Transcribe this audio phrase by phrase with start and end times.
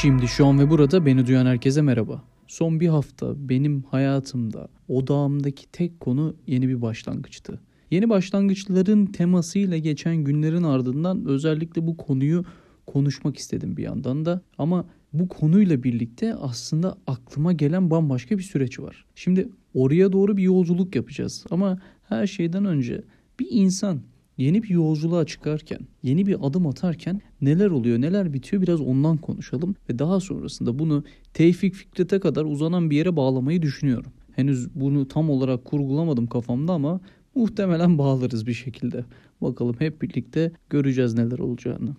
[0.00, 2.22] Şimdi şu an ve burada beni duyan herkese merhaba.
[2.46, 7.60] Son bir hafta benim hayatımda odağımdaki tek konu yeni bir başlangıçtı.
[7.90, 12.44] Yeni başlangıçların temasıyla geçen günlerin ardından özellikle bu konuyu
[12.86, 18.80] konuşmak istedim bir yandan da ama bu konuyla birlikte aslında aklıma gelen bambaşka bir süreç
[18.80, 19.04] var.
[19.14, 21.78] Şimdi oraya doğru bir yolculuk yapacağız ama
[22.08, 23.02] her şeyden önce
[23.40, 24.00] bir insan
[24.36, 29.74] yeni bir yolculuğa çıkarken, yeni bir adım atarken neler oluyor, neler bitiyor biraz ondan konuşalım
[29.90, 31.04] ve daha sonrasında bunu
[31.34, 34.12] Tevfik Fikret'e kadar uzanan bir yere bağlamayı düşünüyorum.
[34.32, 37.00] Henüz bunu tam olarak kurgulamadım kafamda ama
[37.34, 39.04] muhtemelen bağlarız bir şekilde.
[39.40, 41.96] Bakalım hep birlikte göreceğiz neler olacağını.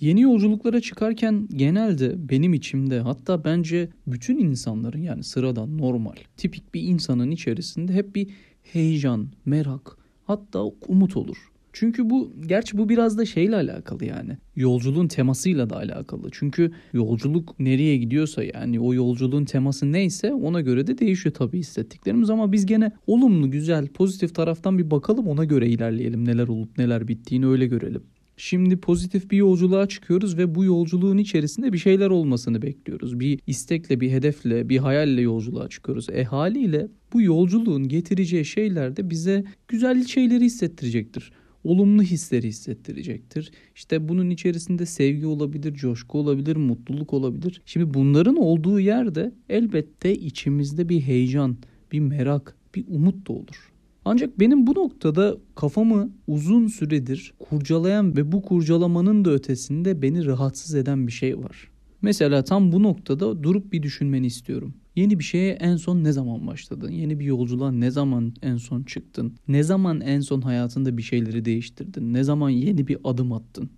[0.00, 6.82] Yeni yolculuklara çıkarken genelde benim içimde hatta bence bütün insanların yani sıradan normal tipik bir
[6.82, 8.30] insanın içerisinde hep bir
[8.62, 11.51] heyecan, merak hatta umut olur.
[11.72, 14.36] Çünkü bu gerçi bu biraz da şeyle alakalı yani.
[14.56, 16.28] Yolculuğun temasıyla da alakalı.
[16.32, 22.30] Çünkü yolculuk nereye gidiyorsa yani o yolculuğun teması neyse ona göre de değişiyor tabii hissettiklerimiz
[22.30, 26.24] ama biz gene olumlu, güzel, pozitif taraftan bir bakalım ona göre ilerleyelim.
[26.24, 28.02] Neler olup neler bittiğini öyle görelim.
[28.36, 33.20] Şimdi pozitif bir yolculuğa çıkıyoruz ve bu yolculuğun içerisinde bir şeyler olmasını bekliyoruz.
[33.20, 36.06] Bir istekle, bir hedefle, bir hayalle yolculuğa çıkıyoruz.
[36.10, 41.32] E haliyle bu yolculuğun getireceği şeyler de bize güzel şeyleri hissettirecektir
[41.64, 43.50] olumlu hisleri hissettirecektir.
[43.74, 47.62] İşte bunun içerisinde sevgi olabilir, coşku olabilir, mutluluk olabilir.
[47.66, 51.56] Şimdi bunların olduğu yerde elbette içimizde bir heyecan,
[51.92, 53.72] bir merak, bir umut da olur.
[54.04, 60.74] Ancak benim bu noktada kafamı uzun süredir kurcalayan ve bu kurcalamanın da ötesinde beni rahatsız
[60.74, 61.70] eden bir şey var.
[62.02, 64.74] Mesela tam bu noktada durup bir düşünmeni istiyorum.
[64.96, 66.90] Yeni bir şeye en son ne zaman başladın?
[66.90, 69.34] Yeni bir yolculuğa ne zaman en son çıktın?
[69.48, 72.12] Ne zaman en son hayatında bir şeyleri değiştirdin?
[72.12, 73.70] Ne zaman yeni bir adım attın?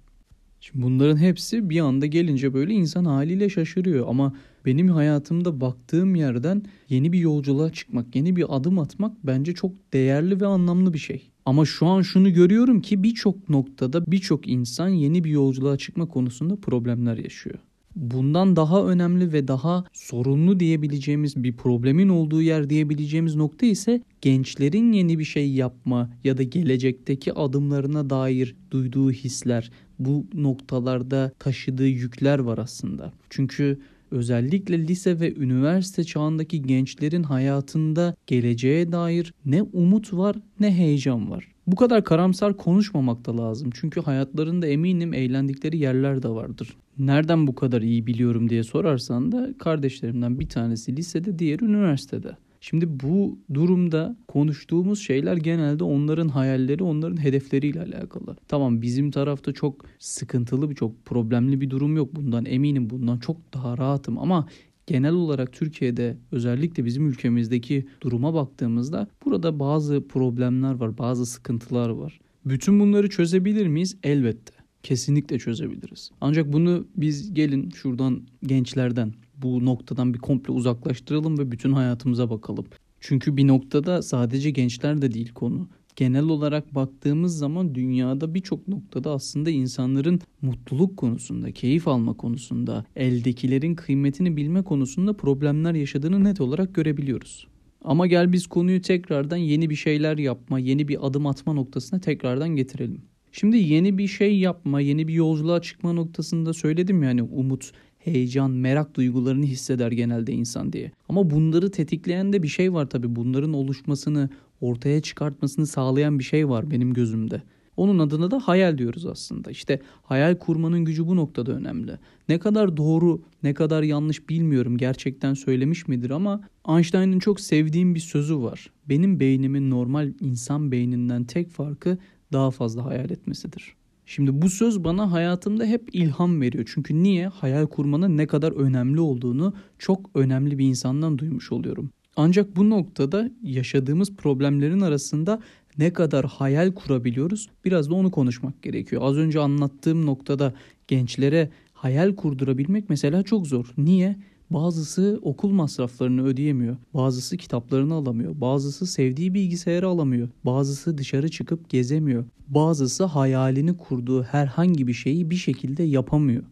[0.60, 4.34] Şimdi bunların hepsi bir anda gelince böyle insan haliyle şaşırıyor ama
[4.66, 10.40] benim hayatımda baktığım yerden yeni bir yolculuğa çıkmak, yeni bir adım atmak bence çok değerli
[10.40, 11.30] ve anlamlı bir şey.
[11.46, 16.56] Ama şu an şunu görüyorum ki birçok noktada birçok insan yeni bir yolculuğa çıkma konusunda
[16.56, 17.58] problemler yaşıyor.
[17.96, 24.92] Bundan daha önemli ve daha sorunlu diyebileceğimiz bir problemin olduğu yer diyebileceğimiz nokta ise gençlerin
[24.92, 32.38] yeni bir şey yapma ya da gelecekteki adımlarına dair duyduğu hisler, bu noktalarda taşıdığı yükler
[32.38, 33.12] var aslında.
[33.30, 33.78] Çünkü
[34.10, 41.53] özellikle lise ve üniversite çağındaki gençlerin hayatında geleceğe dair ne umut var ne heyecan var.
[41.66, 43.70] Bu kadar karamsar konuşmamak da lazım.
[43.74, 46.76] Çünkü hayatlarında eminim eğlendikleri yerler de vardır.
[46.98, 52.36] Nereden bu kadar iyi biliyorum diye sorarsan da kardeşlerimden bir tanesi lisede, diğeri üniversitede.
[52.60, 58.36] Şimdi bu durumda konuştuğumuz şeyler genelde onların hayalleri, onların hedefleriyle alakalı.
[58.48, 62.16] Tamam bizim tarafta çok sıkıntılı bir, çok problemli bir durum yok.
[62.16, 64.48] Bundan eminim, bundan çok daha rahatım ama
[64.86, 72.20] genel olarak Türkiye'de özellikle bizim ülkemizdeki duruma baktığımızda burada bazı problemler var, bazı sıkıntılar var.
[72.44, 73.96] Bütün bunları çözebilir miyiz?
[74.02, 74.52] Elbette.
[74.82, 76.10] Kesinlikle çözebiliriz.
[76.20, 82.64] Ancak bunu biz gelin şuradan gençlerden bu noktadan bir komple uzaklaştıralım ve bütün hayatımıza bakalım.
[83.00, 85.68] Çünkü bir noktada sadece gençler de değil konu.
[85.96, 93.74] Genel olarak baktığımız zaman dünyada birçok noktada aslında insanların mutluluk konusunda, keyif alma konusunda, eldekilerin
[93.74, 97.46] kıymetini bilme konusunda problemler yaşadığını net olarak görebiliyoruz.
[97.84, 102.48] Ama gel biz konuyu tekrardan yeni bir şeyler yapma, yeni bir adım atma noktasına tekrardan
[102.48, 103.02] getirelim.
[103.32, 108.96] Şimdi yeni bir şey yapma, yeni bir yolculuğa çıkma noktasında söyledim yani umut, heyecan, merak
[108.96, 110.92] duygularını hisseder genelde insan diye.
[111.08, 113.16] Ama bunları tetikleyen de bir şey var tabii.
[113.16, 114.30] Bunların oluşmasını,
[114.64, 117.42] ortaya çıkartmasını sağlayan bir şey var benim gözümde.
[117.76, 119.50] Onun adına da hayal diyoruz aslında.
[119.50, 121.98] İşte hayal kurmanın gücü bu noktada önemli.
[122.28, 128.00] Ne kadar doğru, ne kadar yanlış bilmiyorum gerçekten söylemiş midir ama Einstein'ın çok sevdiğim bir
[128.00, 128.70] sözü var.
[128.88, 131.98] Benim beynimin normal insan beyninden tek farkı
[132.32, 133.74] daha fazla hayal etmesidir.
[134.06, 136.70] Şimdi bu söz bana hayatımda hep ilham veriyor.
[136.74, 137.26] Çünkü niye?
[137.26, 141.90] Hayal kurmanın ne kadar önemli olduğunu çok önemli bir insandan duymuş oluyorum.
[142.16, 145.40] Ancak bu noktada yaşadığımız problemlerin arasında
[145.78, 149.02] ne kadar hayal kurabiliyoruz biraz da onu konuşmak gerekiyor.
[149.04, 150.54] Az önce anlattığım noktada
[150.88, 153.66] gençlere hayal kurdurabilmek mesela çok zor.
[153.76, 154.16] Niye?
[154.50, 156.76] Bazısı okul masraflarını ödeyemiyor.
[156.94, 158.40] Bazısı kitaplarını alamıyor.
[158.40, 160.28] Bazısı sevdiği bilgisayarı alamıyor.
[160.44, 162.24] Bazısı dışarı çıkıp gezemiyor.
[162.48, 166.44] Bazısı hayalini kurduğu herhangi bir şeyi bir şekilde yapamıyor.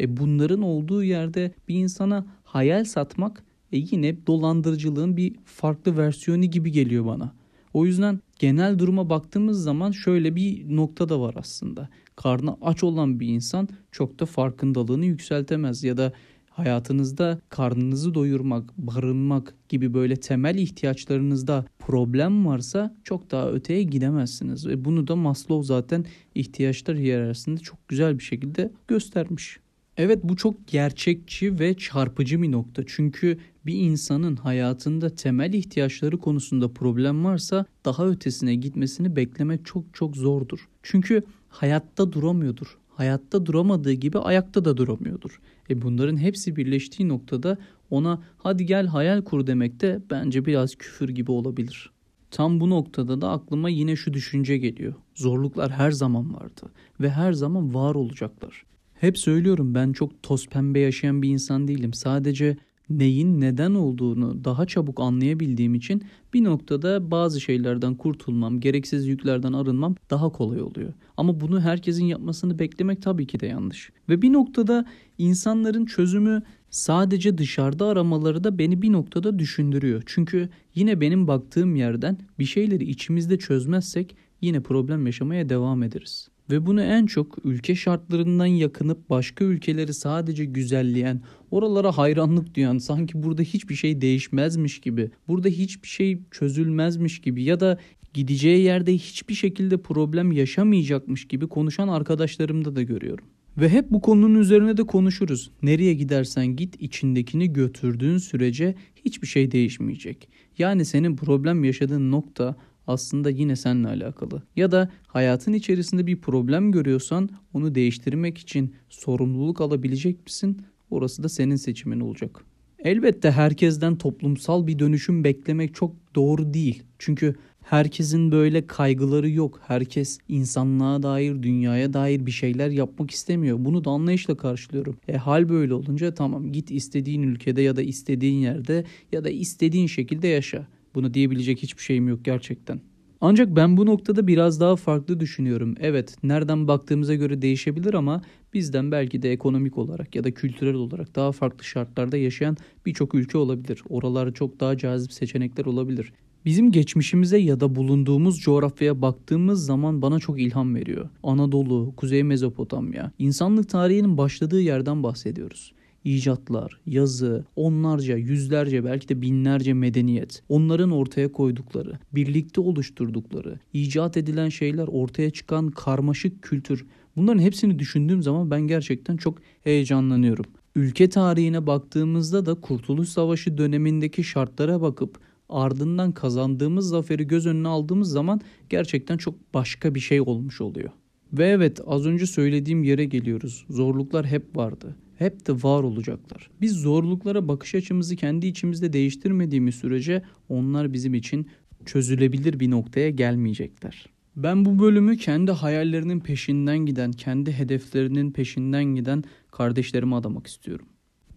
[0.00, 6.72] E bunların olduğu yerde bir insana hayal satmak e yine dolandırıcılığın bir farklı versiyonu gibi
[6.72, 7.32] geliyor bana.
[7.74, 11.88] O yüzden genel duruma baktığımız zaman şöyle bir nokta da var aslında.
[12.16, 16.12] Karnı aç olan bir insan çok da farkındalığını yükseltemez ya da
[16.50, 24.66] hayatınızda karnınızı doyurmak, barınmak gibi böyle temel ihtiyaçlarınızda problem varsa çok daha öteye gidemezsiniz.
[24.66, 26.04] Ve bunu da Maslow zaten
[26.34, 29.58] ihtiyaçlar hiyerarşisinde çok güzel bir şekilde göstermiş.
[29.98, 32.82] Evet bu çok gerçekçi ve çarpıcı bir nokta.
[32.86, 40.16] Çünkü bir insanın hayatında temel ihtiyaçları konusunda problem varsa daha ötesine gitmesini beklemek çok çok
[40.16, 40.68] zordur.
[40.82, 42.78] Çünkü hayatta duramıyordur.
[42.88, 45.40] Hayatta duramadığı gibi ayakta da duramıyordur.
[45.70, 47.58] E bunların hepsi birleştiği noktada
[47.90, 51.90] ona hadi gel hayal kur demek de bence biraz küfür gibi olabilir.
[52.30, 54.94] Tam bu noktada da aklıma yine şu düşünce geliyor.
[55.14, 56.62] Zorluklar her zaman vardı
[57.00, 58.64] ve her zaman var olacaklar.
[59.00, 61.92] Hep söylüyorum ben çok toz pembe yaşayan bir insan değilim.
[61.94, 62.56] Sadece
[62.90, 66.02] neyin neden olduğunu daha çabuk anlayabildiğim için
[66.34, 70.92] bir noktada bazı şeylerden kurtulmam, gereksiz yüklerden arınmam daha kolay oluyor.
[71.16, 73.90] Ama bunu herkesin yapmasını beklemek tabii ki de yanlış.
[74.08, 74.84] Ve bir noktada
[75.18, 80.02] insanların çözümü sadece dışarıda aramaları da beni bir noktada düşündürüyor.
[80.06, 86.28] Çünkü yine benim baktığım yerden bir şeyleri içimizde çözmezsek yine problem yaşamaya devam ederiz.
[86.50, 93.22] Ve bunu en çok ülke şartlarından yakınıp başka ülkeleri sadece güzelleyen, oralara hayranlık duyan, sanki
[93.22, 97.78] burada hiçbir şey değişmezmiş gibi, burada hiçbir şey çözülmezmiş gibi ya da
[98.14, 103.24] gideceği yerde hiçbir şekilde problem yaşamayacakmış gibi konuşan arkadaşlarımda da görüyorum.
[103.56, 105.50] Ve hep bu konunun üzerine de konuşuruz.
[105.62, 108.74] Nereye gidersen git içindekini götürdüğün sürece
[109.04, 110.28] hiçbir şey değişmeyecek.
[110.58, 112.56] Yani senin problem yaşadığın nokta
[112.88, 114.42] aslında yine seninle alakalı.
[114.56, 120.62] Ya da hayatın içerisinde bir problem görüyorsan onu değiştirmek için sorumluluk alabilecek misin?
[120.90, 122.44] Orası da senin seçimin olacak.
[122.78, 126.82] Elbette herkesten toplumsal bir dönüşüm beklemek çok doğru değil.
[126.98, 129.60] Çünkü herkesin böyle kaygıları yok.
[129.66, 133.56] Herkes insanlığa dair, dünyaya dair bir şeyler yapmak istemiyor.
[133.60, 134.96] Bunu da anlayışla karşılıyorum.
[135.08, 139.86] E hal böyle olunca tamam git istediğin ülkede ya da istediğin yerde ya da istediğin
[139.86, 140.66] şekilde yaşa.
[140.94, 142.80] Bunu diyebilecek hiçbir şeyim yok gerçekten.
[143.20, 145.74] Ancak ben bu noktada biraz daha farklı düşünüyorum.
[145.80, 148.22] Evet, nereden baktığımıza göre değişebilir ama
[148.54, 152.56] bizden belki de ekonomik olarak ya da kültürel olarak daha farklı şartlarda yaşayan
[152.86, 153.82] birçok ülke olabilir.
[153.88, 156.12] Oralar çok daha cazip seçenekler olabilir.
[156.44, 161.08] Bizim geçmişimize ya da bulunduğumuz coğrafyaya baktığımız zaman bana çok ilham veriyor.
[161.22, 165.72] Anadolu, Kuzey Mezopotamya, insanlık tarihinin başladığı yerden bahsediyoruz
[166.08, 174.48] icatlar, yazı, onlarca, yüzlerce belki de binlerce medeniyet, onların ortaya koydukları, birlikte oluşturdukları, icat edilen
[174.48, 176.86] şeyler, ortaya çıkan karmaşık kültür.
[177.16, 180.44] Bunların hepsini düşündüğüm zaman ben gerçekten çok heyecanlanıyorum.
[180.76, 185.18] Ülke tarihine baktığımızda da Kurtuluş Savaşı dönemindeki şartlara bakıp
[185.48, 188.40] ardından kazandığımız zaferi göz önüne aldığımız zaman
[188.70, 190.90] gerçekten çok başka bir şey olmuş oluyor.
[191.32, 193.64] Ve evet az önce söylediğim yere geliyoruz.
[193.70, 196.50] Zorluklar hep vardı hep de var olacaklar.
[196.60, 201.46] Biz zorluklara bakış açımızı kendi içimizde değiştirmediğimiz sürece onlar bizim için
[201.86, 204.06] çözülebilir bir noktaya gelmeyecekler.
[204.36, 210.86] Ben bu bölümü kendi hayallerinin peşinden giden, kendi hedeflerinin peşinden giden kardeşlerime adamak istiyorum.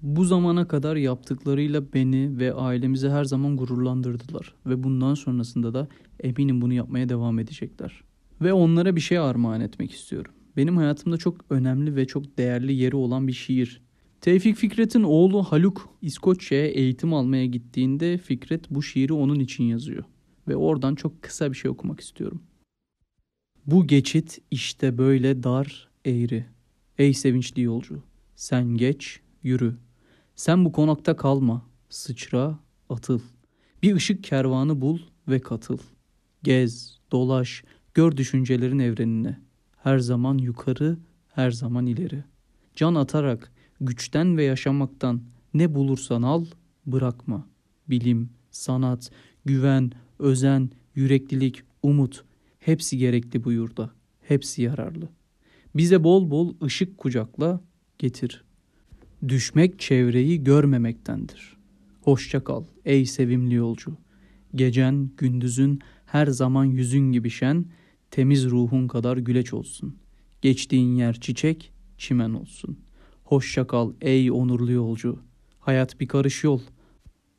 [0.02, 5.88] Bu zamana kadar yaptıklarıyla beni ve ailemizi her zaman gururlandırdılar ve bundan sonrasında da
[6.20, 8.04] eminim bunu yapmaya devam edecekler.
[8.42, 12.96] Ve onlara bir şey armağan etmek istiyorum benim hayatımda çok önemli ve çok değerli yeri
[12.96, 13.82] olan bir şiir.
[14.22, 20.04] Tevfik Fikret'in oğlu Haluk İskoçya'ya eğitim almaya gittiğinde Fikret bu şiiri onun için yazıyor.
[20.48, 22.44] Ve oradan çok kısa bir şey okumak istiyorum.
[23.66, 26.46] Bu geçit işte böyle dar, eğri.
[26.98, 28.04] Ey sevinçli yolcu,
[28.36, 29.78] sen geç, yürü.
[30.36, 33.20] Sen bu konakta kalma, sıçra, atıl.
[33.84, 35.78] Bir ışık kervanı bul ve katıl.
[36.44, 39.51] Gez, dolaş, gör düşüncelerin evrenine.''
[39.84, 40.98] Her zaman yukarı,
[41.34, 42.24] her zaman ileri.
[42.76, 45.22] Can atarak, güçten ve yaşamaktan
[45.54, 46.46] ne bulursan al,
[46.86, 47.48] bırakma.
[47.90, 49.12] Bilim, sanat,
[49.46, 52.24] güven, özen, yüreklilik, umut
[52.60, 53.92] hepsi gerekli bu yurda.
[54.22, 55.10] Hepsi yararlı.
[55.76, 57.62] Bize bol bol ışık kucakla
[58.00, 58.44] getir.
[59.28, 61.58] Düşmek çevreyi görmemektendir.
[62.02, 63.98] Hoşça kal ey sevimli yolcu.
[64.56, 67.66] Gecen, gündüzün her zaman yüzün gibi şen,
[68.12, 69.96] Temiz ruhun kadar güleç olsun.
[70.42, 72.80] Geçtiğin yer çiçek, çimen olsun.
[73.24, 75.20] Hoşça kal ey onurlu yolcu.
[75.60, 76.60] Hayat bir karış yol.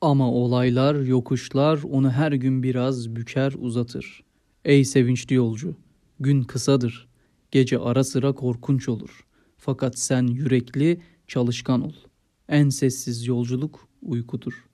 [0.01, 4.23] Ama olaylar, yokuşlar onu her gün biraz büker uzatır.
[4.65, 5.77] Ey sevinçli yolcu,
[6.21, 7.09] gün kısadır.
[7.51, 9.27] Gece ara sıra korkunç olur.
[9.59, 11.95] Fakat sen yürekli, çalışkan ol.
[12.49, 14.65] En sessiz yolculuk uykudur.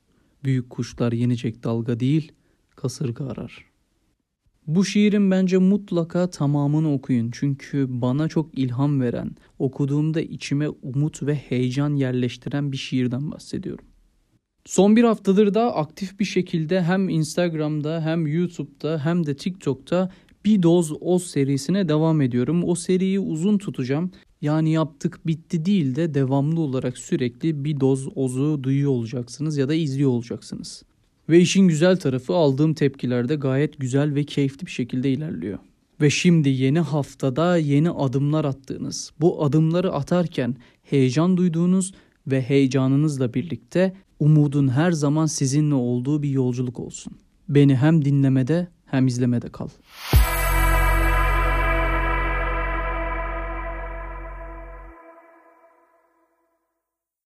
[0.45, 2.33] Büyük kuşlar yenecek dalga değil,
[2.77, 3.68] kasırga arar.''
[4.69, 7.31] Bu şiirin bence mutlaka tamamını okuyun.
[7.33, 13.85] Çünkü bana çok ilham veren, okuduğumda içime umut ve heyecan yerleştiren bir şiirden bahsediyorum.
[14.65, 20.11] Son bir haftadır da aktif bir şekilde hem Instagram'da hem YouTube'da hem de TikTok'ta
[20.45, 22.65] bir doz oz serisine devam ediyorum.
[22.65, 24.11] O seriyi uzun tutacağım.
[24.41, 29.75] Yani yaptık bitti değil de devamlı olarak sürekli bir doz ozu duyuyor olacaksınız ya da
[29.75, 30.83] izliyor olacaksınız.
[31.29, 35.59] Ve işin güzel tarafı aldığım tepkilerde gayet güzel ve keyifli bir şekilde ilerliyor.
[36.01, 41.93] Ve şimdi yeni haftada yeni adımlar attığınız, bu adımları atarken heyecan duyduğunuz
[42.27, 47.13] ve heyecanınızla birlikte umudun her zaman sizinle olduğu bir yolculuk olsun.
[47.49, 49.69] Beni hem dinlemede hem izlemede kal.